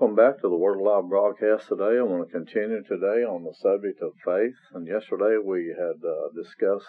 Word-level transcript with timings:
Welcome 0.00 0.14
back 0.14 0.40
to 0.42 0.48
the 0.48 0.56
Word 0.56 0.78
Alive 0.78 1.08
broadcast 1.08 1.66
today. 1.66 1.98
I 1.98 2.02
want 2.02 2.28
to 2.28 2.32
continue 2.32 2.84
today 2.84 3.26
on 3.26 3.42
the 3.42 3.52
subject 3.60 4.00
of 4.00 4.12
faith. 4.24 4.54
And 4.72 4.86
yesterday 4.86 5.38
we 5.44 5.74
had 5.76 5.98
uh, 6.06 6.30
discussed 6.40 6.86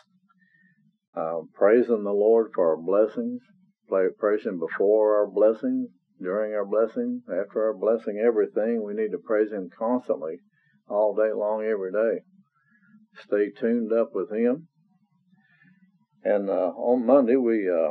uh, 1.17 1.39
praising 1.55 2.03
the 2.03 2.11
Lord 2.11 2.51
for 2.53 2.69
our 2.69 2.77
blessings, 2.77 3.41
praising 4.19 4.59
before 4.59 5.15
our 5.15 5.25
blessings, 5.25 5.89
during 6.21 6.53
our 6.53 6.67
blessing, 6.67 7.23
after 7.25 7.65
our 7.65 7.73
blessing, 7.73 8.21
everything. 8.23 8.83
We 8.85 8.93
need 8.93 9.09
to 9.09 9.17
praise 9.17 9.51
Him 9.51 9.71
constantly, 9.75 10.37
all 10.87 11.15
day 11.15 11.33
long, 11.33 11.63
every 11.65 11.91
day. 11.91 12.21
Stay 13.25 13.49
tuned 13.59 13.91
up 13.91 14.09
with 14.13 14.31
Him. 14.31 14.67
And 16.23 16.47
uh, 16.47 16.73
on 16.77 17.07
Monday 17.07 17.37
we 17.37 17.67
uh, 17.67 17.89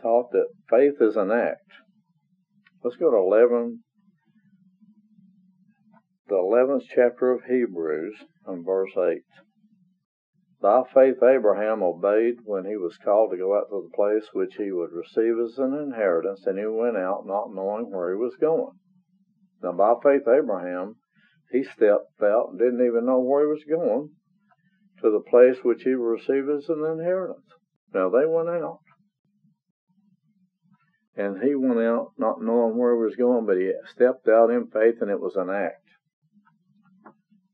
taught 0.00 0.30
that 0.30 0.46
faith 0.70 1.00
is 1.00 1.16
an 1.16 1.32
act. 1.32 1.66
Let's 2.84 2.96
go 2.96 3.10
to 3.10 3.16
11 3.16 3.82
the 6.28 6.34
11th 6.34 6.82
chapter 6.92 7.30
of 7.30 7.44
Hebrews 7.44 8.16
and 8.46 8.64
verse 8.64 8.90
8. 8.96 9.22
By 10.60 10.82
faith 10.92 11.22
Abraham 11.22 11.82
obeyed 11.82 12.38
when 12.44 12.64
he 12.64 12.76
was 12.76 12.98
called 13.04 13.30
to 13.30 13.36
go 13.36 13.56
out 13.56 13.68
to 13.70 13.88
the 13.88 13.96
place 13.96 14.28
which 14.32 14.54
he 14.56 14.72
would 14.72 14.90
receive 14.90 15.38
as 15.38 15.56
an 15.58 15.74
inheritance, 15.74 16.42
and 16.46 16.58
he 16.58 16.66
went 16.66 16.96
out 16.96 17.26
not 17.26 17.54
knowing 17.54 17.92
where 17.92 18.10
he 18.10 18.18
was 18.18 18.34
going. 18.40 18.72
Now 19.62 19.72
by 19.72 19.94
faith 20.02 20.26
Abraham, 20.26 20.96
he 21.52 21.62
stepped 21.62 22.20
out 22.20 22.48
and 22.50 22.58
didn't 22.58 22.84
even 22.84 23.06
know 23.06 23.20
where 23.20 23.42
he 23.42 23.52
was 23.52 23.64
going 23.68 24.10
to 25.02 25.10
the 25.10 25.30
place 25.30 25.62
which 25.62 25.82
he 25.84 25.94
would 25.94 26.04
receive 26.04 26.48
as 26.48 26.68
an 26.68 26.84
inheritance. 26.84 27.46
Now 27.94 28.10
they 28.10 28.26
went 28.26 28.48
out. 28.48 28.80
And 31.14 31.40
he 31.40 31.54
went 31.54 31.80
out 31.80 32.12
not 32.18 32.42
knowing 32.42 32.76
where 32.76 32.96
he 32.96 33.04
was 33.04 33.16
going, 33.16 33.46
but 33.46 33.58
he 33.58 33.70
stepped 33.94 34.26
out 34.26 34.50
in 34.50 34.66
faith 34.66 35.00
and 35.00 35.10
it 35.10 35.20
was 35.20 35.36
an 35.36 35.50
act. 35.50 35.85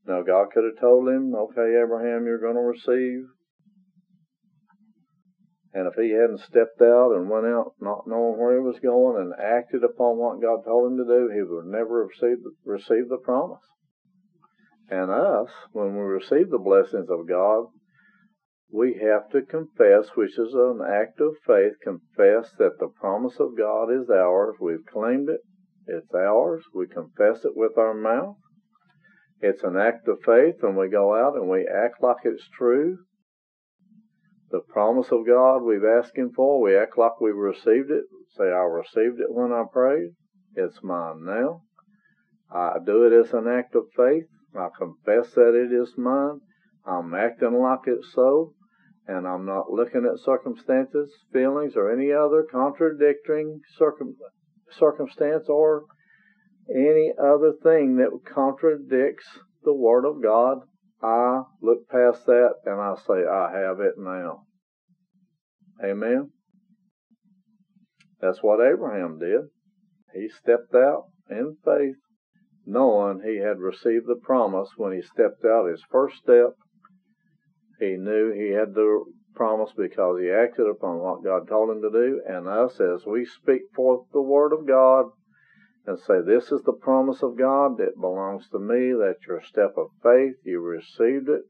Now, 0.06 0.22
God 0.22 0.48
could 0.52 0.64
have 0.64 0.80
told 0.80 1.08
him, 1.08 1.34
okay, 1.34 1.78
Abraham, 1.82 2.26
you're 2.26 2.40
going 2.40 2.56
to 2.56 2.60
receive. 2.60 3.26
And 5.74 5.86
if 5.86 5.94
he 5.94 6.10
hadn't 6.10 6.40
stepped 6.40 6.82
out 6.82 7.12
and 7.12 7.30
went 7.30 7.46
out 7.46 7.72
not 7.80 8.06
knowing 8.06 8.38
where 8.38 8.54
he 8.54 8.60
was 8.60 8.78
going 8.82 9.16
and 9.16 9.32
acted 9.40 9.84
upon 9.84 10.18
what 10.18 10.42
God 10.42 10.64
told 10.64 10.92
him 10.92 10.98
to 10.98 11.04
do, 11.04 11.30
he 11.32 11.42
would 11.42 11.66
never 11.66 12.06
receive, 12.06 12.38
receive 12.64 13.08
the 13.08 13.22
promise. 13.22 13.62
And 14.90 15.10
us, 15.10 15.48
when 15.72 15.94
we 15.94 16.02
receive 16.02 16.50
the 16.50 16.58
blessings 16.58 17.08
of 17.08 17.26
God, 17.26 17.66
we 18.70 19.00
have 19.00 19.30
to 19.30 19.40
confess, 19.42 20.10
which 20.14 20.38
is 20.38 20.52
an 20.52 20.80
act 20.86 21.20
of 21.20 21.36
faith, 21.46 21.72
confess 21.82 22.52
that 22.58 22.78
the 22.78 22.92
promise 23.00 23.36
of 23.38 23.56
God 23.56 23.90
is 23.90 24.10
ours. 24.10 24.56
We've 24.60 24.84
claimed 24.84 25.28
it. 25.30 25.40
It's 25.86 26.12
ours. 26.12 26.64
We 26.74 26.86
confess 26.86 27.44
it 27.44 27.52
with 27.54 27.78
our 27.78 27.94
mouth. 27.94 28.36
It's 29.42 29.64
an 29.64 29.76
act 29.76 30.06
of 30.06 30.22
faith 30.24 30.54
when 30.60 30.76
we 30.76 30.88
go 30.88 31.16
out 31.16 31.34
and 31.34 31.48
we 31.48 31.66
act 31.66 32.00
like 32.00 32.24
it's 32.24 32.48
true. 32.56 32.98
The 34.52 34.60
promise 34.60 35.08
of 35.10 35.26
God 35.26 35.62
we've 35.62 35.84
asked 35.84 36.16
Him 36.16 36.30
for, 36.30 36.62
we 36.62 36.76
act 36.76 36.96
like 36.96 37.20
we 37.20 37.32
received 37.32 37.90
it. 37.90 38.04
Say, 38.36 38.44
I 38.44 38.62
received 38.62 39.18
it 39.18 39.32
when 39.32 39.52
I 39.52 39.64
prayed. 39.70 40.10
It's 40.54 40.78
mine 40.84 41.24
now. 41.24 41.62
I 42.54 42.76
do 42.84 43.02
it 43.04 43.12
as 43.12 43.32
an 43.32 43.48
act 43.48 43.74
of 43.74 43.86
faith. 43.96 44.28
I 44.54 44.68
confess 44.78 45.34
that 45.34 45.54
it 45.54 45.72
is 45.72 45.92
mine. 45.96 46.40
I'm 46.86 47.12
acting 47.12 47.54
like 47.54 47.86
it's 47.86 48.12
so. 48.14 48.54
And 49.08 49.26
I'm 49.26 49.44
not 49.44 49.72
looking 49.72 50.04
at 50.04 50.24
circumstances, 50.24 51.10
feelings, 51.32 51.72
or 51.74 51.90
any 51.90 52.12
other 52.12 52.46
contradicting 52.48 53.60
circum- 53.76 54.16
circumstance 54.70 55.48
or 55.48 55.86
any 56.70 57.12
other 57.18 57.52
thing 57.62 57.96
that 57.96 58.20
contradicts 58.24 59.26
the 59.64 59.74
Word 59.74 60.04
of 60.04 60.22
God, 60.22 60.58
I 61.02 61.42
look 61.60 61.88
past 61.88 62.26
that 62.26 62.54
and 62.64 62.80
I 62.80 62.94
say, 63.06 63.26
I 63.26 63.50
have 63.52 63.80
it 63.80 63.94
now. 63.98 64.44
Amen. 65.82 66.30
That's 68.20 68.42
what 68.42 68.64
Abraham 68.64 69.18
did. 69.18 69.40
He 70.14 70.28
stepped 70.28 70.74
out 70.74 71.06
in 71.28 71.56
faith, 71.64 71.96
knowing 72.64 73.20
he 73.20 73.38
had 73.38 73.58
received 73.58 74.06
the 74.06 74.20
promise 74.22 74.68
when 74.76 74.92
he 74.92 75.02
stepped 75.02 75.44
out 75.44 75.68
his 75.68 75.82
first 75.90 76.18
step. 76.18 76.54
He 77.80 77.96
knew 77.96 78.32
he 78.32 78.50
had 78.50 78.74
the 78.74 79.04
promise 79.34 79.72
because 79.76 80.20
he 80.20 80.30
acted 80.30 80.68
upon 80.68 80.98
what 80.98 81.24
God 81.24 81.48
told 81.48 81.70
him 81.70 81.82
to 81.82 81.90
do. 81.90 82.22
And 82.28 82.46
us, 82.46 82.78
as 82.80 83.04
we 83.04 83.24
speak 83.24 83.62
forth 83.74 84.06
the 84.12 84.22
Word 84.22 84.52
of 84.52 84.68
God, 84.68 85.06
and 85.86 85.98
say, 85.98 86.20
This 86.24 86.44
is 86.52 86.62
the 86.64 86.72
promise 86.72 87.22
of 87.22 87.38
God 87.38 87.78
that 87.78 88.00
belongs 88.00 88.48
to 88.50 88.58
me. 88.58 88.92
That's 88.92 89.26
your 89.26 89.42
step 89.42 89.74
of 89.76 89.88
faith. 90.02 90.36
You 90.44 90.60
received 90.60 91.28
it. 91.28 91.42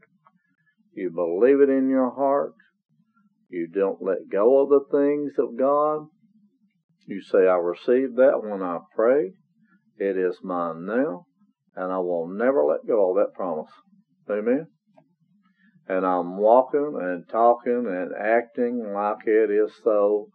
You 0.95 1.11
believe 1.11 1.61
it 1.61 1.71
in 1.71 1.89
your 1.89 2.11
heart. 2.11 2.55
You 3.49 3.69
don't 3.69 4.03
let 4.03 4.31
go 4.31 4.63
of 4.63 4.71
the 4.71 4.85
things 4.91 5.33
of 5.39 5.59
God. 5.59 6.07
You 7.07 7.21
say, 7.21 7.47
I 7.47 7.57
received 7.57 8.17
that 8.17 8.41
when 8.43 8.63
I 8.63 8.79
prayed. 8.95 9.33
It 9.99 10.17
is 10.17 10.39
mine 10.43 10.87
now, 10.87 11.27
and 11.77 11.93
I 11.93 11.99
will 11.99 12.29
never 12.29 12.65
let 12.65 12.87
go 12.87 13.11
of 13.11 13.17
that 13.17 13.35
promise. 13.35 13.71
Amen. 14.31 14.69
And 15.87 16.07
I'm 16.07 16.39
walking 16.39 16.97
and 16.99 17.29
talking 17.29 17.87
and 17.87 18.13
acting 18.15 18.93
like 18.95 19.27
it 19.27 19.51
is 19.51 19.73
so 19.85 20.29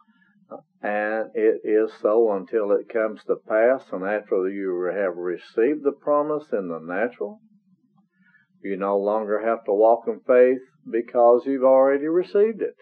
and 0.82 1.32
it 1.34 1.62
is 1.64 1.92
so 2.02 2.32
until 2.34 2.72
it 2.72 2.90
comes 2.92 3.22
to 3.26 3.36
pass, 3.48 3.84
and 3.92 4.04
after 4.04 4.48
you 4.50 4.92
have 4.94 5.16
received 5.16 5.84
the 5.84 5.92
promise 5.92 6.46
in 6.52 6.68
the 6.68 6.80
natural, 6.80 7.40
you 8.64 8.78
no 8.78 8.98
longer 8.98 9.46
have 9.46 9.64
to 9.66 9.74
walk 9.74 10.04
in 10.08 10.20
faith 10.28 10.62
because 10.90 11.44
you've 11.46 11.64
already 11.64 12.08
received 12.08 12.62
it. 12.62 12.76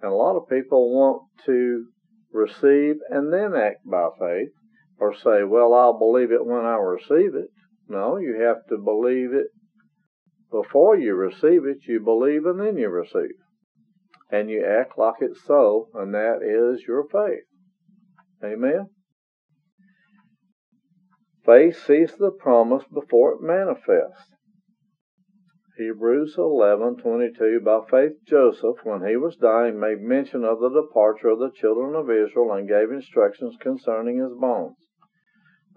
And 0.00 0.10
a 0.10 0.14
lot 0.14 0.36
of 0.36 0.48
people 0.48 0.94
want 0.94 1.22
to 1.46 1.86
receive 2.32 2.96
and 3.10 3.32
then 3.32 3.54
act 3.54 3.84
by 3.84 4.08
faith, 4.18 4.52
or 4.98 5.14
say, 5.14 5.44
well, 5.44 5.74
I'll 5.74 5.98
believe 5.98 6.32
it 6.32 6.46
when 6.46 6.64
I 6.64 6.76
receive 6.76 7.34
it. 7.34 7.50
No, 7.88 8.16
you 8.16 8.40
have 8.40 8.64
to 8.70 8.82
believe 8.82 9.34
it 9.34 9.48
before 10.50 10.96
you 10.96 11.14
receive 11.14 11.66
it. 11.66 11.78
You 11.86 12.00
believe 12.00 12.46
and 12.46 12.58
then 12.58 12.78
you 12.78 12.88
receive 12.88 13.32
and 14.32 14.48
you 14.48 14.64
act 14.64 14.96
like 14.96 15.16
it's 15.20 15.44
so, 15.44 15.88
and 15.94 16.14
that 16.14 16.38
is 16.42 16.82
your 16.88 17.06
faith. 17.06 17.44
Amen? 18.42 18.88
Faith 21.44 21.76
sees 21.76 22.16
the 22.16 22.30
promise 22.30 22.84
before 22.92 23.34
it 23.34 23.42
manifests. 23.42 24.30
Hebrews 25.76 26.36
11:22 26.36 27.62
By 27.62 27.80
faith 27.90 28.24
Joseph 28.24 28.76
when 28.84 29.06
he 29.06 29.16
was 29.16 29.36
dying 29.36 29.78
made 29.78 30.00
mention 30.00 30.44
of 30.44 30.60
the 30.60 30.70
departure 30.70 31.28
of 31.28 31.38
the 31.38 31.50
children 31.50 31.94
of 31.94 32.10
Israel 32.10 32.52
and 32.52 32.68
gave 32.68 32.90
instructions 32.90 33.56
concerning 33.60 34.18
his 34.18 34.32
bones. 34.34 34.76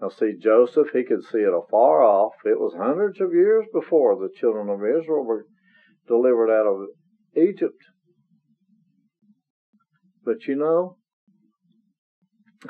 Now 0.00 0.08
see 0.08 0.34
Joseph 0.34 0.90
he 0.90 1.02
could 1.04 1.24
see 1.24 1.40
it 1.40 1.52
afar 1.52 2.02
off. 2.02 2.34
It 2.44 2.60
was 2.60 2.74
hundreds 2.74 3.20
of 3.20 3.34
years 3.34 3.66
before 3.72 4.16
the 4.16 4.32
children 4.34 4.68
of 4.68 4.84
Israel 4.84 5.24
were 5.24 5.46
delivered 6.06 6.50
out 6.50 6.66
of 6.66 6.88
Egypt 7.34 7.82
but 10.26 10.46
you 10.46 10.56
know, 10.56 10.98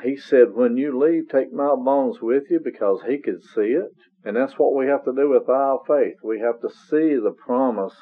he 0.02 0.16
said, 0.16 0.48
when 0.52 0.76
you 0.76 0.98
leave, 0.98 1.28
take 1.28 1.52
my 1.52 1.74
bones 1.74 2.18
with 2.20 2.44
you 2.50 2.60
because 2.62 3.00
he 3.08 3.18
could 3.18 3.42
see 3.42 3.72
it. 3.72 3.94
And 4.24 4.36
that's 4.36 4.58
what 4.58 4.74
we 4.74 4.86
have 4.88 5.04
to 5.04 5.14
do 5.14 5.30
with 5.30 5.48
our 5.48 5.80
faith. 5.86 6.16
We 6.22 6.40
have 6.40 6.60
to 6.60 6.68
see 6.68 7.14
the 7.14 7.34
promise 7.46 7.94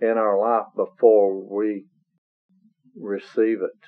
in 0.00 0.16
our 0.16 0.38
life 0.38 0.66
before 0.76 1.42
we 1.42 1.86
receive 2.94 3.58
it, 3.62 3.86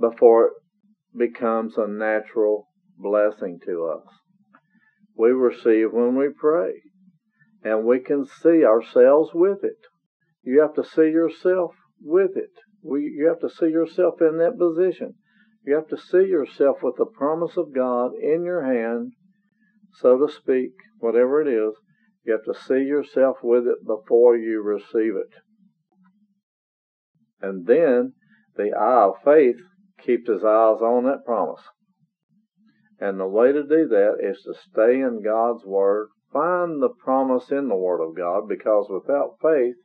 before 0.00 0.46
it 0.46 0.52
becomes 1.18 1.74
a 1.76 1.88
natural 1.88 2.68
blessing 2.96 3.58
to 3.66 3.92
us. 3.98 4.06
We 5.16 5.30
receive 5.30 5.92
when 5.92 6.16
we 6.16 6.28
pray, 6.28 6.82
and 7.64 7.84
we 7.84 8.00
can 8.00 8.26
see 8.26 8.64
ourselves 8.64 9.30
with 9.34 9.64
it. 9.64 9.80
You 10.42 10.60
have 10.60 10.74
to 10.74 10.84
see 10.84 11.10
yourself 11.10 11.72
with 12.00 12.36
it. 12.36 12.52
We, 12.86 13.02
you 13.02 13.26
have 13.26 13.40
to 13.40 13.50
see 13.54 13.66
yourself 13.66 14.20
in 14.20 14.38
that 14.38 14.58
position. 14.58 15.14
You 15.64 15.74
have 15.74 15.88
to 15.88 15.98
see 15.98 16.28
yourself 16.28 16.78
with 16.82 16.96
the 16.96 17.06
promise 17.06 17.56
of 17.56 17.74
God 17.74 18.12
in 18.14 18.44
your 18.44 18.64
hand, 18.64 19.12
so 19.94 20.16
to 20.18 20.32
speak, 20.32 20.72
whatever 20.98 21.40
it 21.40 21.48
is. 21.48 21.74
You 22.24 22.32
have 22.32 22.44
to 22.44 22.60
see 22.60 22.84
yourself 22.84 23.38
with 23.42 23.66
it 23.66 23.84
before 23.84 24.36
you 24.36 24.62
receive 24.62 25.16
it. 25.16 25.34
And 27.40 27.66
then 27.66 28.14
the 28.56 28.72
eye 28.72 29.04
of 29.04 29.22
faith 29.24 29.60
keeps 30.00 30.28
his 30.28 30.44
eyes 30.44 30.80
on 30.80 31.04
that 31.04 31.24
promise. 31.24 31.62
And 32.98 33.20
the 33.20 33.26
way 33.26 33.52
to 33.52 33.62
do 33.62 33.88
that 33.88 34.16
is 34.20 34.42
to 34.42 34.54
stay 34.70 35.00
in 35.00 35.22
God's 35.22 35.64
Word, 35.64 36.08
find 36.32 36.80
the 36.80 36.88
promise 36.88 37.50
in 37.50 37.68
the 37.68 37.76
Word 37.76 38.00
of 38.00 38.16
God, 38.16 38.48
because 38.48 38.86
without 38.88 39.36
faith, 39.42 39.76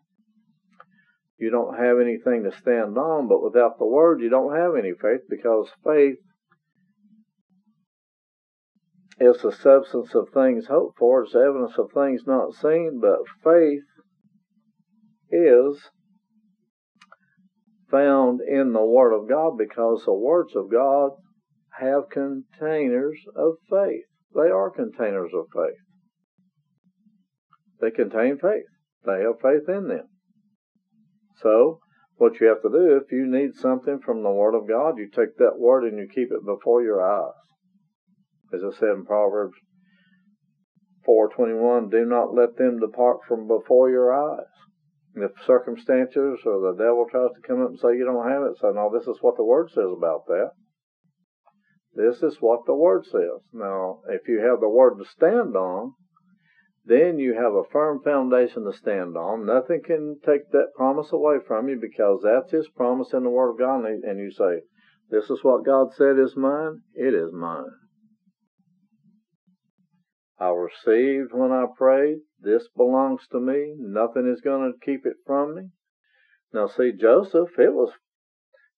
you 1.41 1.49
don't 1.49 1.77
have 1.77 1.99
anything 1.99 2.43
to 2.43 2.55
stand 2.57 2.97
on, 2.97 3.27
but 3.27 3.43
without 3.43 3.77
the 3.77 3.85
Word, 3.85 4.21
you 4.21 4.29
don't 4.29 4.55
have 4.55 4.75
any 4.75 4.93
faith, 4.93 5.21
because 5.29 5.69
faith 5.83 6.17
is 9.19 9.41
the 9.41 9.51
substance 9.51 10.15
of 10.15 10.29
things 10.33 10.67
hoped 10.67 10.97
for, 10.97 11.23
it's 11.23 11.35
evidence 11.35 11.77
of 11.77 11.91
things 11.93 12.21
not 12.25 12.53
seen, 12.53 12.99
but 13.01 13.19
faith 13.43 13.83
is 15.31 15.77
found 17.89 18.39
in 18.41 18.73
the 18.73 18.85
Word 18.85 19.13
of 19.13 19.27
God 19.27 19.57
because 19.57 20.03
the 20.05 20.13
words 20.13 20.55
of 20.55 20.71
God 20.71 21.11
have 21.79 22.09
containers 22.09 23.19
of 23.35 23.55
faith. 23.69 24.05
They 24.33 24.49
are 24.49 24.69
containers 24.69 25.31
of 25.33 25.45
faith. 25.53 25.81
They 27.81 27.91
contain 27.91 28.37
faith. 28.37 28.65
They 29.05 29.23
have 29.23 29.41
faith 29.41 29.67
in 29.67 29.87
them. 29.87 30.07
So, 31.41 31.79
what 32.17 32.39
you 32.39 32.47
have 32.47 32.61
to 32.61 32.69
do, 32.69 33.01
if 33.03 33.11
you 33.11 33.25
need 33.25 33.55
something 33.55 33.99
from 33.99 34.23
the 34.23 34.31
Word 34.31 34.55
of 34.55 34.67
God, 34.67 34.97
you 34.97 35.09
take 35.09 35.37
that 35.37 35.57
Word 35.57 35.83
and 35.83 35.97
you 35.97 36.07
keep 36.07 36.31
it 36.31 36.45
before 36.45 36.83
your 36.83 37.01
eyes. 37.01 37.33
As 38.53 38.61
I 38.63 38.77
said 38.77 38.89
in 38.89 39.05
Proverbs 39.05 39.57
4.21, 41.07 41.89
do 41.89 42.05
not 42.05 42.35
let 42.35 42.57
them 42.57 42.79
depart 42.79 43.19
from 43.27 43.47
before 43.47 43.89
your 43.89 44.13
eyes. 44.13 44.45
If 45.15 45.31
circumstances 45.45 46.39
or 46.45 46.61
the 46.61 46.77
devil 46.77 47.05
tries 47.09 47.31
to 47.33 47.47
come 47.47 47.61
up 47.61 47.69
and 47.69 47.79
say 47.79 47.97
you 47.97 48.05
don't 48.05 48.29
have 48.29 48.43
it, 48.43 48.57
say, 48.61 48.69
no, 48.73 48.91
this 48.93 49.07
is 49.07 49.17
what 49.21 49.35
the 49.35 49.43
Word 49.43 49.69
says 49.71 49.89
about 49.91 50.25
that. 50.27 50.51
This 51.93 52.23
is 52.23 52.37
what 52.39 52.65
the 52.65 52.75
Word 52.75 53.05
says. 53.05 53.41
Now, 53.51 54.01
if 54.09 54.27
you 54.27 54.39
have 54.39 54.61
the 54.61 54.69
Word 54.69 54.97
to 54.97 55.05
stand 55.05 55.55
on, 55.55 55.93
then 56.83 57.19
you 57.19 57.33
have 57.35 57.53
a 57.53 57.69
firm 57.71 58.01
foundation 58.01 58.63
to 58.65 58.73
stand 58.73 59.15
on. 59.15 59.45
Nothing 59.45 59.81
can 59.83 60.19
take 60.25 60.49
that 60.51 60.73
promise 60.75 61.11
away 61.11 61.37
from 61.45 61.69
you 61.69 61.79
because 61.79 62.21
that's 62.23 62.51
His 62.51 62.67
promise 62.69 63.13
in 63.13 63.23
the 63.23 63.29
Word 63.29 63.51
of 63.51 63.59
God. 63.59 63.85
And 63.85 64.19
you 64.19 64.31
say, 64.31 64.61
This 65.09 65.29
is 65.29 65.43
what 65.43 65.65
God 65.65 65.93
said 65.93 66.17
is 66.17 66.35
mine. 66.35 66.81
It 66.95 67.13
is 67.13 67.31
mine. 67.31 67.69
I 70.39 70.49
received 70.49 71.33
when 71.33 71.51
I 71.51 71.65
prayed. 71.77 72.21
This 72.39 72.67
belongs 72.75 73.27
to 73.31 73.39
me. 73.39 73.75
Nothing 73.77 74.27
is 74.27 74.41
going 74.41 74.73
to 74.73 74.85
keep 74.85 75.05
it 75.05 75.17
from 75.25 75.55
me. 75.55 75.69
Now, 76.51 76.65
see, 76.65 76.91
Joseph, 76.91 77.59
it 77.59 77.73
was 77.73 77.91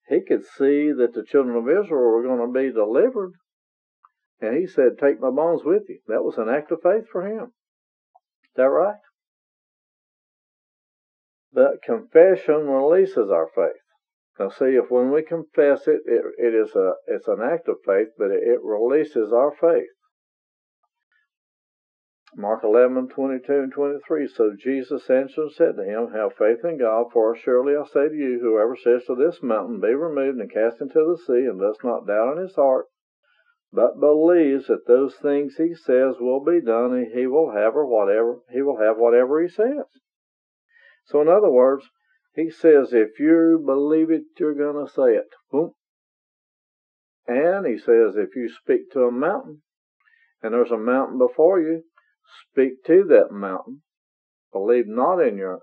he 0.09 0.21
could 0.21 0.43
see 0.43 0.91
that 0.91 1.13
the 1.13 1.23
children 1.23 1.55
of 1.55 1.69
Israel 1.69 2.11
were 2.11 2.23
going 2.23 2.45
to 2.45 2.59
be 2.59 2.73
delivered. 2.73 3.31
And 4.41 4.57
he 4.57 4.67
said, 4.67 4.97
Take 4.99 5.21
my 5.21 5.29
bones 5.29 5.63
with 5.63 5.83
you. 5.87 5.99
That 6.07 6.23
was 6.23 6.37
an 6.37 6.49
act 6.49 6.71
of 6.71 6.81
faith 6.81 7.07
for 7.09 7.25
him. 7.25 7.53
That 8.55 8.69
right? 8.69 8.99
But 11.51 11.81
confession 11.83 12.67
releases 12.67 13.29
our 13.29 13.47
faith. 13.55 13.81
Now, 14.39 14.49
see, 14.49 14.75
if 14.75 14.89
when 14.89 15.11
we 15.11 15.21
confess 15.21 15.87
it, 15.87 16.01
it, 16.05 16.25
it 16.37 16.55
is 16.55 16.75
a 16.75 16.93
it's 17.07 17.27
an 17.27 17.41
act 17.41 17.67
of 17.67 17.77
faith, 17.85 18.09
but 18.17 18.31
it, 18.31 18.43
it 18.43 18.63
releases 18.63 19.31
our 19.31 19.51
faith. 19.51 19.89
Mark 22.35 22.63
11, 22.63 23.09
22 23.09 23.53
and 23.53 23.71
23. 23.71 24.27
So 24.27 24.55
Jesus 24.57 25.07
answered 25.07 25.43
and 25.43 25.51
said 25.51 25.75
to 25.75 25.83
him, 25.83 26.11
Have 26.13 26.33
faith 26.33 26.65
in 26.65 26.79
God, 26.79 27.11
for 27.13 27.35
surely 27.35 27.75
I 27.75 27.85
say 27.85 28.09
to 28.09 28.15
you, 28.15 28.39
whoever 28.41 28.75
says 28.75 29.05
to 29.05 29.15
this 29.15 29.43
mountain, 29.43 29.79
Be 29.79 29.93
removed 29.93 30.39
and 30.39 30.51
cast 30.51 30.81
into 30.81 30.95
the 30.95 31.17
sea, 31.17 31.45
and 31.45 31.59
does 31.59 31.77
not 31.83 32.07
doubt 32.07 32.37
in 32.37 32.43
his 32.43 32.55
heart, 32.55 32.87
but 33.73 33.99
believes 33.99 34.67
that 34.67 34.87
those 34.87 35.15
things 35.15 35.55
he 35.57 35.73
says 35.73 36.15
will 36.19 36.43
be 36.43 36.61
done, 36.61 36.93
and 36.93 37.11
he 37.11 37.27
will 37.27 37.51
have 37.51 37.75
or 37.75 37.85
whatever 37.85 38.39
he 38.51 38.61
will 38.61 38.77
have 38.77 38.97
whatever 38.97 39.41
he 39.41 39.49
says. 39.49 39.85
So 41.05 41.21
in 41.21 41.27
other 41.27 41.49
words, 41.49 41.83
he 42.35 42.49
says, 42.49 42.93
if 42.93 43.19
you 43.19 43.61
believe 43.65 44.09
it, 44.11 44.23
you're 44.39 44.55
gonna 44.55 44.87
say 44.87 45.15
it. 45.15 45.27
Boom. 45.51 45.71
And 47.27 47.65
he 47.65 47.77
says, 47.77 48.15
if 48.15 48.35
you 48.35 48.49
speak 48.49 48.91
to 48.91 49.01
a 49.03 49.11
mountain, 49.11 49.61
and 50.41 50.53
there's 50.53 50.71
a 50.71 50.77
mountain 50.77 51.17
before 51.17 51.59
you, 51.59 51.83
Speak 52.51 52.83
to 52.85 53.03
that 53.05 53.31
mountain. 53.31 53.81
Believe 54.51 54.87
not 54.87 55.19
in 55.19 55.37
your 55.37 55.59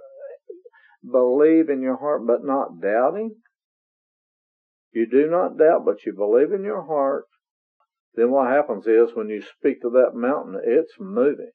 believe 1.02 1.70
in 1.70 1.80
your 1.80 1.96
heart 1.96 2.26
but 2.26 2.44
not 2.44 2.80
doubting. 2.80 3.42
You 4.92 5.06
do 5.06 5.26
not 5.30 5.56
doubt, 5.56 5.84
but 5.84 6.04
you 6.04 6.12
believe 6.12 6.52
in 6.52 6.64
your 6.64 6.82
heart. 6.82 7.26
Then 8.14 8.30
what 8.30 8.50
happens 8.50 8.86
is 8.86 9.14
when 9.14 9.28
you 9.28 9.42
speak 9.42 9.82
to 9.82 9.90
that 9.90 10.14
mountain, 10.14 10.60
it's 10.64 10.94
moving. 10.98 11.52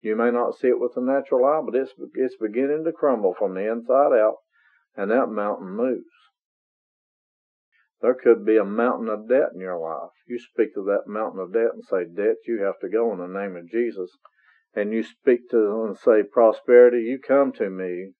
You 0.00 0.16
may 0.16 0.30
not 0.30 0.54
see 0.54 0.68
it 0.68 0.80
with 0.80 0.94
the 0.94 1.00
natural 1.00 1.44
eye, 1.44 1.62
but 1.64 1.74
it's 1.74 1.92
it's 2.14 2.36
beginning 2.36 2.84
to 2.84 2.92
crumble 2.92 3.34
from 3.34 3.54
the 3.54 3.70
inside 3.70 4.12
out, 4.12 4.36
and 4.96 5.10
that 5.10 5.26
mountain 5.26 5.70
moves. 5.70 6.04
There 8.00 8.14
could 8.14 8.44
be 8.46 8.56
a 8.56 8.64
mountain 8.64 9.08
of 9.08 9.28
debt 9.28 9.50
in 9.52 9.60
your 9.60 9.78
life. 9.78 10.12
You 10.26 10.38
speak 10.38 10.74
to 10.74 10.84
that 10.84 11.08
mountain 11.08 11.40
of 11.40 11.52
debt 11.52 11.74
and 11.74 11.84
say, 11.84 12.04
Debt, 12.04 12.36
you 12.46 12.62
have 12.62 12.78
to 12.80 12.88
go 12.88 13.12
in 13.12 13.18
the 13.18 13.26
name 13.26 13.56
of 13.56 13.68
Jesus 13.68 14.10
and 14.74 14.92
you 14.92 15.02
speak 15.02 15.48
to 15.50 15.56
them 15.56 15.86
and 15.88 15.98
say, 15.98 16.22
Prosperity, 16.22 17.02
you 17.02 17.18
come 17.18 17.52
to 17.52 17.68
me. 17.68 18.12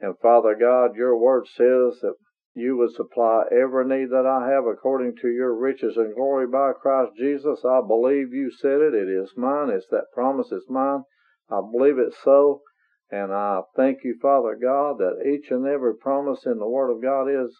And 0.00 0.18
Father 0.18 0.54
God, 0.54 0.94
your 0.94 1.18
word 1.18 1.48
says 1.48 2.00
that 2.02 2.14
you 2.54 2.76
would 2.76 2.92
supply 2.92 3.44
every 3.52 3.84
need 3.86 4.10
that 4.10 4.26
I 4.26 4.50
have 4.50 4.66
according 4.66 5.16
to 5.16 5.28
your 5.28 5.54
riches 5.54 5.96
and 5.96 6.14
glory 6.14 6.46
by 6.46 6.72
Christ 6.72 7.12
Jesus. 7.16 7.64
I 7.64 7.80
believe 7.86 8.32
you 8.32 8.50
said 8.50 8.80
it. 8.80 8.94
It 8.94 9.08
is 9.08 9.36
mine. 9.36 9.70
It's 9.70 9.86
that 9.90 10.12
promise 10.12 10.50
is 10.52 10.64
mine. 10.68 11.04
I 11.50 11.60
believe 11.60 11.98
it 11.98 12.14
so. 12.24 12.62
And 13.10 13.32
I 13.32 13.60
thank 13.76 14.04
you, 14.04 14.18
Father 14.20 14.56
God, 14.60 14.98
that 14.98 15.24
each 15.26 15.50
and 15.50 15.66
every 15.66 15.96
promise 15.96 16.44
in 16.44 16.58
the 16.58 16.68
Word 16.68 16.90
of 16.90 17.02
God 17.02 17.28
is 17.28 17.56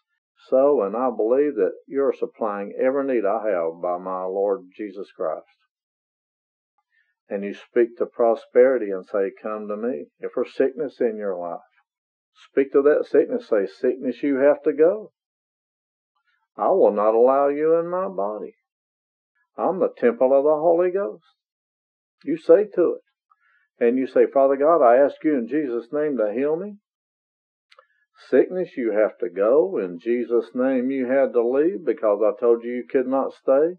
so. 0.48 0.82
And 0.82 0.96
I 0.96 1.10
believe 1.16 1.54
that 1.54 1.72
you're 1.86 2.12
supplying 2.12 2.74
every 2.78 3.04
need 3.04 3.24
I 3.24 3.48
have 3.50 3.80
by 3.80 3.98
my 3.98 4.24
Lord 4.24 4.66
Jesus 4.76 5.10
Christ 5.16 5.46
and 7.28 7.44
you 7.44 7.54
speak 7.54 7.96
to 7.98 8.06
prosperity 8.06 8.90
and 8.90 9.04
say, 9.04 9.30
Come 9.42 9.68
to 9.68 9.76
me. 9.76 10.06
If 10.20 10.32
there's 10.34 10.54
sickness 10.54 10.96
in 11.00 11.16
your 11.16 11.36
life, 11.36 11.60
speak 12.50 12.72
to 12.72 12.82
that 12.82 13.06
sickness. 13.10 13.48
Say, 13.48 13.66
Sickness, 13.66 14.22
you 14.22 14.36
have 14.36 14.62
to 14.62 14.72
go. 14.72 15.12
I 16.56 16.68
will 16.68 16.92
not 16.92 17.14
allow 17.14 17.48
you 17.48 17.78
in 17.78 17.88
my 17.88 18.08
body. 18.08 18.56
I'm 19.56 19.78
the 19.80 19.92
temple 19.96 20.36
of 20.36 20.44
the 20.44 20.50
Holy 20.50 20.90
Ghost. 20.90 21.24
You 22.24 22.36
say 22.36 22.64
to 22.74 22.96
it. 22.96 23.02
And 23.80 23.96
you 23.96 24.06
say, 24.06 24.26
Father 24.32 24.56
God, 24.56 24.82
I 24.82 24.96
ask 24.96 25.16
you 25.22 25.36
in 25.38 25.46
Jesus' 25.46 25.92
name 25.92 26.16
to 26.16 26.32
heal 26.32 26.56
me. 26.56 26.78
Sickness, 28.28 28.70
you 28.76 28.92
have 28.92 29.16
to 29.18 29.28
go. 29.28 29.78
In 29.78 30.00
Jesus' 30.00 30.50
name, 30.54 30.90
you 30.90 31.06
had 31.06 31.32
to 31.32 31.48
leave 31.48 31.84
because 31.84 32.20
I 32.20 32.38
told 32.40 32.64
you 32.64 32.72
you 32.72 32.84
could 32.90 33.06
not 33.06 33.32
stay. 33.32 33.78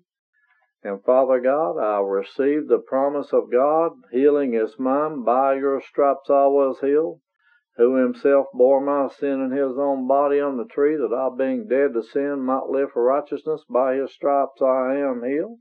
And 0.81 1.03
Father 1.03 1.41
God, 1.41 1.77
I 1.77 1.99
receive 1.99 2.67
the 2.67 2.81
promise 2.85 3.33
of 3.33 3.51
God. 3.51 3.91
Healing 4.11 4.53
is 4.53 4.79
mine. 4.79 5.23
By 5.23 5.55
your 5.55 5.81
stripes 5.81 6.29
I 6.29 6.47
was 6.47 6.79
healed. 6.79 7.19
Who 7.79 7.95
himself 7.95 8.45
bore 8.53 8.79
my 8.79 9.11
sin 9.11 9.41
in 9.41 9.49
his 9.49 9.75
own 9.75 10.07
body 10.07 10.39
on 10.39 10.57
the 10.57 10.65
tree, 10.65 10.95
that 10.97 11.11
I, 11.11 11.35
being 11.35 11.67
dead 11.67 11.93
to 11.95 12.03
sin, 12.03 12.41
might 12.41 12.67
live 12.69 12.91
for 12.91 13.03
righteousness. 13.03 13.63
By 13.67 13.95
his 13.95 14.13
stripes 14.13 14.61
I 14.61 14.97
am 14.97 15.23
healed. 15.23 15.57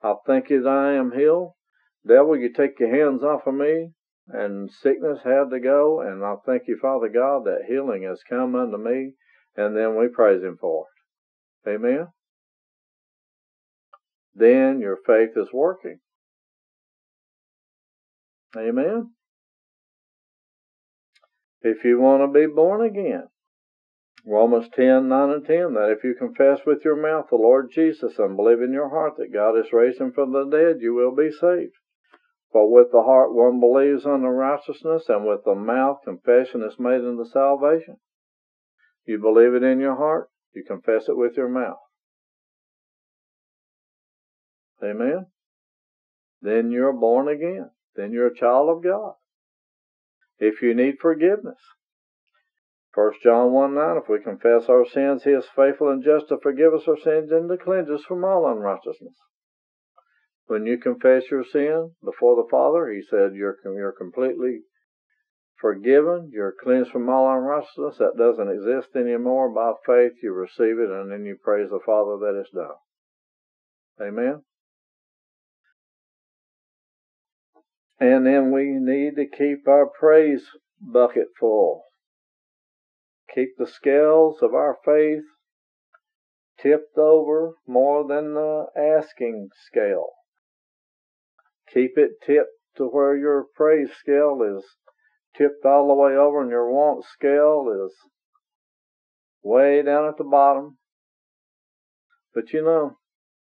I 0.00 0.14
think 0.24 0.46
that 0.48 0.68
I 0.68 0.92
am 0.92 1.10
healed. 1.10 1.54
Devil, 2.06 2.36
you 2.36 2.52
take 2.52 2.78
your 2.78 2.94
hands 2.94 3.24
off 3.24 3.48
of 3.48 3.54
me, 3.54 3.94
and 4.28 4.70
sickness 4.70 5.18
had 5.24 5.50
to 5.50 5.58
go. 5.58 6.00
And 6.00 6.24
I 6.24 6.36
thank 6.46 6.68
you, 6.68 6.78
Father 6.80 7.08
God, 7.08 7.44
that 7.46 7.64
healing 7.66 8.04
has 8.04 8.22
come 8.22 8.54
unto 8.54 8.76
me. 8.76 9.14
And 9.56 9.76
then 9.76 9.96
we 9.96 10.06
praise 10.06 10.42
him 10.44 10.58
for 10.60 10.86
it. 11.66 11.70
Amen 11.70 12.08
then 14.34 14.80
your 14.80 14.98
faith 15.06 15.30
is 15.36 15.52
working. 15.52 16.00
Amen. 18.56 19.13
If 21.64 21.82
you 21.82 21.98
want 21.98 22.20
to 22.22 22.28
be 22.28 22.46
born 22.46 22.84
again, 22.84 23.28
Romans 24.26 24.68
10, 24.74 25.08
9 25.08 25.30
and 25.30 25.46
10, 25.46 25.72
that 25.72 25.94
if 25.96 26.04
you 26.04 26.14
confess 26.14 26.60
with 26.66 26.84
your 26.84 26.94
mouth 26.94 27.28
the 27.30 27.36
Lord 27.36 27.70
Jesus 27.74 28.18
and 28.18 28.36
believe 28.36 28.60
in 28.60 28.72
your 28.72 28.90
heart 28.90 29.14
that 29.16 29.32
God 29.32 29.56
has 29.56 29.72
raised 29.72 29.98
him 29.98 30.12
from 30.12 30.32
the 30.32 30.44
dead, 30.44 30.82
you 30.82 30.92
will 30.92 31.16
be 31.16 31.30
saved. 31.30 31.72
For 32.52 32.70
with 32.70 32.92
the 32.92 33.02
heart 33.02 33.34
one 33.34 33.60
believes 33.60 34.04
unto 34.04 34.26
righteousness, 34.26 35.04
and 35.08 35.26
with 35.26 35.40
the 35.44 35.54
mouth 35.54 36.00
confession 36.04 36.62
is 36.62 36.78
made 36.78 37.00
unto 37.00 37.24
salvation. 37.24 37.96
You 39.06 39.18
believe 39.18 39.54
it 39.54 39.62
in 39.62 39.80
your 39.80 39.96
heart, 39.96 40.28
You 40.52 40.64
confess 40.64 41.08
it 41.08 41.16
with 41.16 41.36
your 41.36 41.48
mouth. 41.48 41.80
Amen. 44.82 45.26
Then 46.42 46.70
you're 46.70 46.92
born 46.92 47.26
again. 47.28 47.70
Then 47.96 48.12
you're 48.12 48.26
a 48.26 48.36
child 48.36 48.68
of 48.68 48.84
God. 48.84 49.14
If 50.38 50.62
you 50.62 50.74
need 50.74 50.96
forgiveness, 51.00 51.58
1 52.94 53.12
John 53.22 53.52
1 53.52 53.74
9, 53.74 53.96
if 53.96 54.08
we 54.08 54.20
confess 54.20 54.68
our 54.68 54.86
sins, 54.86 55.24
he 55.24 55.30
is 55.30 55.46
faithful 55.56 55.88
and 55.88 56.02
just 56.02 56.28
to 56.28 56.38
forgive 56.42 56.74
us 56.74 56.86
our 56.86 56.98
sins 56.98 57.30
and 57.32 57.48
to 57.48 57.56
cleanse 57.56 57.90
us 57.90 58.04
from 58.06 58.24
all 58.24 58.46
unrighteousness. 58.50 59.14
When 60.46 60.66
you 60.66 60.78
confess 60.78 61.24
your 61.30 61.44
sin 61.44 61.92
before 62.04 62.36
the 62.36 62.48
Father, 62.48 62.88
he 62.92 63.02
said 63.02 63.34
you're, 63.34 63.56
you're 63.64 63.92
completely 63.92 64.60
forgiven, 65.60 66.30
you're 66.32 66.54
cleansed 66.62 66.90
from 66.90 67.08
all 67.08 67.34
unrighteousness. 67.34 67.96
That 67.98 68.18
doesn't 68.18 68.50
exist 68.50 68.94
anymore. 68.94 69.48
By 69.48 69.72
faith, 69.86 70.12
you 70.22 70.32
receive 70.32 70.78
it, 70.78 70.90
and 70.90 71.10
then 71.10 71.24
you 71.24 71.36
praise 71.42 71.70
the 71.70 71.80
Father 71.84 72.18
that 72.18 72.38
it's 72.38 72.50
done. 72.50 72.76
Amen. 74.00 74.42
And 78.00 78.26
then 78.26 78.52
we 78.52 78.76
need 78.78 79.16
to 79.16 79.26
keep 79.26 79.68
our 79.68 79.86
praise 79.86 80.44
bucket 80.80 81.28
full. 81.38 81.84
Keep 83.34 83.56
the 83.58 83.66
scales 83.66 84.38
of 84.42 84.54
our 84.54 84.76
faith 84.84 85.24
tipped 86.60 86.96
over 86.96 87.54
more 87.66 88.06
than 88.06 88.34
the 88.34 88.66
asking 88.76 89.48
scale. 89.66 90.10
Keep 91.72 91.96
it 91.96 92.12
tipped 92.24 92.50
to 92.76 92.84
where 92.84 93.16
your 93.16 93.46
praise 93.54 93.90
scale 93.98 94.40
is 94.42 94.64
tipped 95.36 95.64
all 95.64 95.88
the 95.88 95.94
way 95.94 96.12
over 96.12 96.42
and 96.42 96.50
your 96.50 96.70
want 96.70 97.04
scale 97.04 97.66
is 97.86 97.92
way 99.42 99.82
down 99.82 100.08
at 100.08 100.16
the 100.16 100.24
bottom. 100.24 100.78
But 102.34 102.52
you 102.52 102.64
know, 102.64 102.96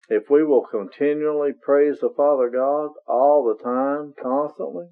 if 0.09 0.29
we 0.29 0.43
will 0.43 0.65
continually 0.65 1.51
praise 1.53 1.99
the 1.99 2.09
Father 2.15 2.49
God 2.49 2.91
all 3.07 3.43
the 3.43 3.61
time, 3.61 4.13
constantly, 4.21 4.87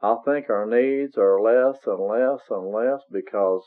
I 0.00 0.16
think 0.24 0.48
our 0.48 0.64
needs 0.64 1.18
are 1.18 1.40
less 1.40 1.78
and 1.86 2.00
less 2.00 2.40
and 2.50 2.72
less 2.72 3.00
because, 3.10 3.64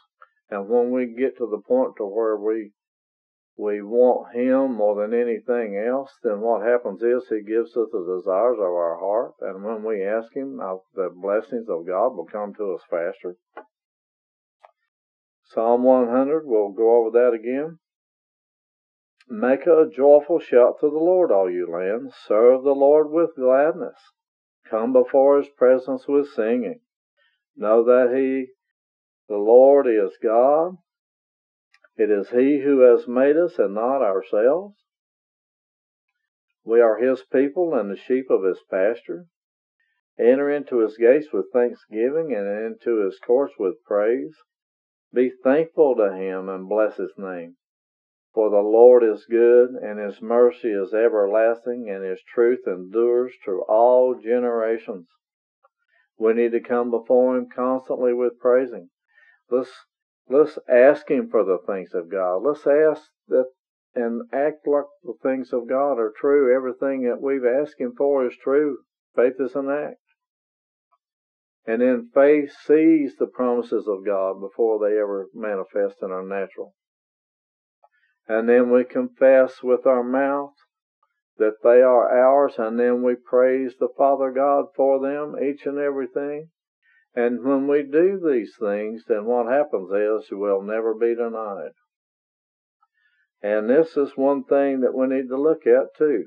and 0.49 0.69
when 0.69 0.91
we 0.91 1.07
get 1.07 1.37
to 1.37 1.47
the 1.47 1.61
point 1.61 1.95
to 1.97 2.05
where 2.05 2.37
we 2.37 2.71
we 3.57 3.81
want 3.81 4.33
Him 4.33 4.75
more 4.75 4.95
than 4.95 5.13
anything 5.13 5.75
else, 5.75 6.09
then 6.23 6.39
what 6.39 6.65
happens 6.65 7.03
is 7.03 7.27
He 7.27 7.43
gives 7.43 7.75
us 7.75 7.89
the 7.91 8.17
desires 8.17 8.57
of 8.57 8.63
our 8.63 8.97
heart, 8.97 9.33
and 9.41 9.63
when 9.63 9.83
we 9.83 10.03
ask 10.03 10.33
Him, 10.33 10.59
uh, 10.61 10.77
the 10.95 11.09
blessings 11.13 11.67
of 11.69 11.85
God 11.85 12.15
will 12.15 12.25
come 12.25 12.53
to 12.55 12.73
us 12.73 12.81
faster. 12.89 13.35
Psalm 15.43 15.83
100, 15.83 16.45
we'll 16.45 16.71
go 16.71 16.95
over 16.95 17.11
that 17.11 17.33
again. 17.33 17.77
Make 19.29 19.67
a 19.67 19.89
joyful 19.89 20.39
shout 20.39 20.79
to 20.79 20.89
the 20.89 20.97
Lord, 20.97 21.31
all 21.31 21.49
you 21.49 21.67
lands. 21.71 22.15
Serve 22.27 22.63
the 22.63 22.75
Lord 22.75 23.11
with 23.11 23.35
gladness. 23.35 23.97
Come 24.69 24.93
before 24.93 25.37
his 25.37 25.49
presence 25.49 26.07
with 26.07 26.29
singing. 26.29 26.81
Know 27.55 27.83
that 27.83 28.15
he, 28.15 28.53
the 29.27 29.37
Lord, 29.37 29.87
is 29.87 30.17
God. 30.21 30.77
It 31.97 32.09
is 32.09 32.29
he 32.29 32.61
who 32.63 32.79
has 32.79 33.07
made 33.07 33.37
us 33.37 33.59
and 33.59 33.75
not 33.75 34.01
ourselves. 34.01 34.75
We 36.63 36.79
are 36.81 36.97
his 36.97 37.23
people 37.23 37.75
and 37.75 37.91
the 37.91 37.97
sheep 37.97 38.29
of 38.29 38.43
his 38.43 38.59
pasture. 38.69 39.25
Enter 40.19 40.49
into 40.49 40.79
his 40.79 40.97
gates 40.97 41.27
with 41.33 41.51
thanksgiving 41.51 42.33
and 42.33 42.47
into 42.47 43.03
his 43.03 43.19
courts 43.19 43.53
with 43.57 43.83
praise. 43.83 44.35
Be 45.13 45.31
thankful 45.43 45.95
to 45.95 46.13
him 46.13 46.49
and 46.49 46.69
bless 46.69 46.97
his 46.97 47.13
name. 47.17 47.57
For 48.33 48.49
the 48.49 48.61
Lord 48.61 49.03
is 49.03 49.25
good, 49.25 49.71
and 49.71 49.99
his 49.99 50.21
mercy 50.21 50.71
is 50.71 50.93
everlasting, 50.93 51.89
and 51.89 52.03
his 52.03 52.21
truth 52.33 52.65
endures 52.65 53.33
to 53.45 53.63
all 53.67 54.15
generations. 54.15 55.07
We 56.17 56.33
need 56.33 56.51
to 56.53 56.61
come 56.61 56.91
before 56.91 57.35
him 57.35 57.49
constantly 57.49 58.13
with 58.13 58.39
praising. 58.39 58.89
Let's 59.49 59.85
let's 60.29 60.57
ask 60.69 61.09
him 61.09 61.29
for 61.29 61.43
the 61.43 61.59
things 61.65 61.93
of 61.93 62.09
God. 62.09 62.37
Let's 62.37 62.65
ask 62.65 63.09
that 63.27 63.51
and 63.93 64.21
act 64.31 64.65
like 64.65 64.85
the 65.03 65.15
things 65.21 65.51
of 65.51 65.67
God 65.67 65.99
are 65.99 66.13
true. 66.15 66.55
Everything 66.55 67.03
that 67.03 67.21
we've 67.21 67.45
asked 67.45 67.79
him 67.79 67.93
for 67.97 68.25
is 68.25 68.37
true. 68.41 68.77
Faith 69.15 69.35
is 69.39 69.55
an 69.55 69.69
act. 69.69 69.99
And 71.65 71.81
then 71.81 72.09
faith 72.13 72.51
sees 72.65 73.17
the 73.17 73.27
promises 73.27 73.87
of 73.87 74.05
God 74.05 74.39
before 74.39 74.79
they 74.79 74.97
ever 74.97 75.27
manifest 75.33 75.97
in 76.01 76.11
our 76.11 76.23
natural. 76.23 76.73
And 78.27 78.47
then 78.47 78.71
we 78.71 78.83
confess 78.83 79.63
with 79.63 79.85
our 79.85 80.03
mouth 80.03 80.53
that 81.37 81.63
they 81.63 81.81
are 81.81 82.09
ours, 82.09 82.53
and 82.57 82.79
then 82.79 83.01
we 83.01 83.15
praise 83.15 83.73
the 83.79 83.89
Father 83.97 84.31
God 84.31 84.65
for 84.75 84.99
them, 84.99 85.35
each 85.41 85.65
and 85.65 85.77
everything. 85.77 86.49
And 87.15 87.43
when 87.43 87.67
we 87.67 87.83
do 87.83 88.21
these 88.23 88.55
things, 88.57 89.03
then 89.07 89.25
what 89.25 89.51
happens 89.51 89.91
is 89.91 90.29
we'll 90.31 90.61
never 90.61 90.93
be 90.93 91.15
denied. 91.15 91.71
And 93.41 93.69
this 93.69 93.97
is 93.97 94.15
one 94.15 94.43
thing 94.43 94.81
that 94.81 94.93
we 94.93 95.07
need 95.07 95.27
to 95.29 95.41
look 95.41 95.65
at 95.65 95.95
too. 95.97 96.25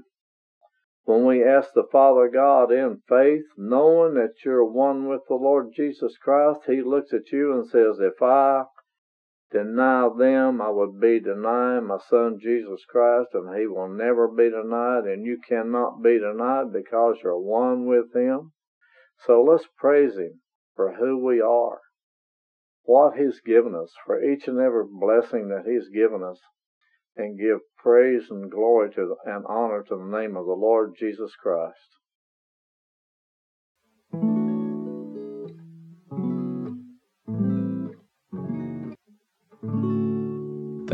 When 1.05 1.25
we 1.25 1.45
ask 1.45 1.73
the 1.75 1.87
Father 1.93 2.29
God 2.29 2.73
in 2.73 3.03
faith, 3.09 3.45
knowing 3.57 4.15
that 4.15 4.45
you're 4.45 4.65
one 4.65 5.07
with 5.07 5.21
the 5.29 5.35
Lord 5.35 5.73
Jesus 5.75 6.17
Christ, 6.19 6.61
He 6.67 6.83
looks 6.83 7.13
at 7.13 7.31
you 7.31 7.53
and 7.53 7.67
says, 7.69 8.01
If 8.01 8.21
I 8.21 8.65
deny 9.55 10.09
them, 10.19 10.61
I 10.61 10.69
would 10.69 11.01
be 11.01 11.21
denying 11.21 11.87
my 11.87 11.99
son 12.11 12.41
Jesus 12.43 12.85
Christ, 12.89 13.29
and 13.35 13.57
he 13.57 13.69
will 13.69 13.89
never 13.89 14.27
be 14.27 14.51
denied, 14.51 15.05
and 15.05 15.25
you 15.25 15.39
cannot 15.49 16.03
be 16.03 16.19
denied 16.19 16.73
because 16.73 17.19
you're 17.23 17.39
one 17.39 17.87
with 17.87 18.13
him. 18.15 18.53
So 19.25 19.43
let's 19.43 19.69
praise 19.79 20.17
him 20.17 20.41
for 20.75 20.95
who 20.97 21.25
we 21.25 21.41
are, 21.41 21.81
what 22.83 23.17
he's 23.17 23.41
given 23.41 23.77
us, 23.77 23.93
for 24.05 24.21
each 24.21 24.49
and 24.49 24.59
every 24.59 24.85
blessing 24.91 25.49
that 25.49 25.65
he's 25.65 25.89
given 25.89 26.25
us, 26.25 26.41
and 27.17 27.39
give 27.39 27.61
praise 27.79 28.25
and 28.31 28.51
glory 28.51 28.91
to 28.95 29.17
and 29.25 29.45
honor 29.49 29.85
to 29.85 29.97
the 29.97 30.19
name 30.19 30.37
of 30.37 30.47
the 30.47 30.53
Lord 30.53 30.97
Jesus 30.99 31.33
Christ. 31.41 31.79